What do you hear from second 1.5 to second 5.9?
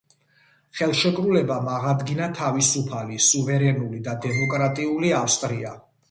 აღადგინა თავისუფალი, სუვერენული და დემოკრატიული ავსტრია.